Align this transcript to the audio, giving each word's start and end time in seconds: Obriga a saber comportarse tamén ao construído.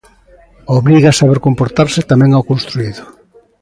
Obriga 0.79 1.09
a 1.11 1.17
saber 1.19 1.39
comportarse 1.47 2.07
tamén 2.11 2.31
ao 2.33 2.47
construído. 2.51 3.03